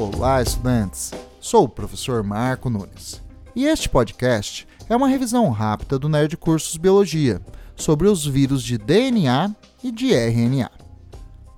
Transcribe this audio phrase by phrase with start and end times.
[0.00, 1.10] Olá, estudantes!
[1.40, 3.20] Sou o professor Marco Nunes
[3.52, 7.42] e este podcast é uma revisão rápida do Nerd Cursos Biologia
[7.74, 9.52] sobre os vírus de DNA
[9.82, 10.70] e de RNA.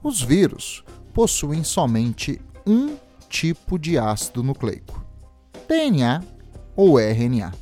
[0.03, 0.83] Os vírus
[1.13, 2.97] possuem somente um
[3.29, 5.05] tipo de ácido nucleico,
[5.69, 6.23] DNA
[6.75, 7.53] ou RNA,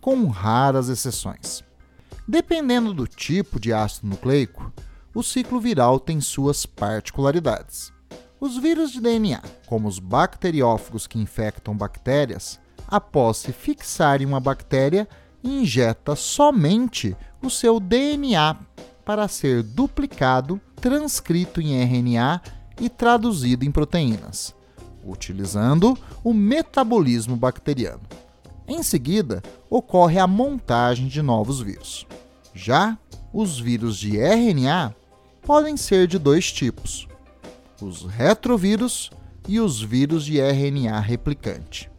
[0.00, 1.64] com raras exceções.
[2.28, 4.72] Dependendo do tipo de ácido nucleico,
[5.12, 7.92] o ciclo viral tem suas particularidades.
[8.40, 12.58] Os vírus de DNA, como os bacteriófagos que infectam bactérias,
[12.88, 15.06] após se fixar em uma bactéria,
[15.44, 18.56] injeta somente o seu DNA
[19.04, 22.40] para ser duplicado, transcrito em RNA
[22.80, 24.54] e traduzido em proteínas,
[25.04, 28.00] utilizando o metabolismo bacteriano.
[28.66, 32.06] Em seguida, ocorre a montagem de novos vírus.
[32.54, 32.96] Já
[33.34, 34.94] os vírus de RNA
[35.42, 37.09] podem ser de dois tipos:
[37.82, 39.10] os retrovírus
[39.48, 41.90] e os vírus de RNA replicante.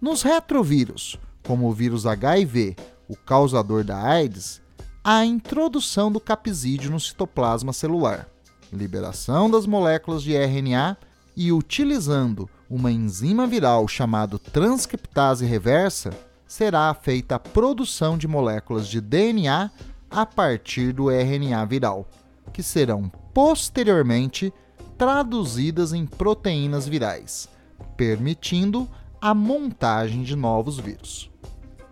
[0.00, 2.76] Nos retrovírus, como o vírus HIV,
[3.08, 4.60] o causador da AIDS,
[5.02, 8.28] há a introdução do capsídeo no citoplasma celular,
[8.72, 10.96] liberação das moléculas de RNA
[11.36, 16.10] e utilizando uma enzima viral chamada transcriptase reversa,
[16.46, 19.70] será feita a produção de moléculas de DNA
[20.10, 22.08] a partir do RNA viral,
[22.52, 24.52] que serão posteriormente
[24.96, 27.48] traduzidas em proteínas virais,
[27.96, 28.88] permitindo
[29.20, 31.30] a montagem de novos vírus.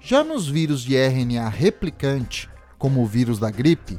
[0.00, 3.98] Já nos vírus de RNA replicante, como o vírus da gripe,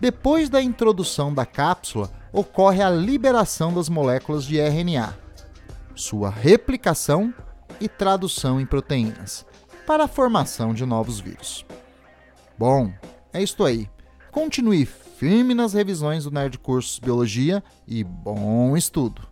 [0.00, 5.16] depois da introdução da cápsula, ocorre a liberação das moléculas de RNA,
[5.94, 7.32] sua replicação
[7.80, 9.46] e tradução em proteínas,
[9.86, 11.66] para a formação de novos vírus.
[12.58, 12.92] Bom,
[13.32, 13.88] é isto aí.
[14.32, 19.31] Continue firme nas revisões do Nerd Cursos Biologia e bom estudo!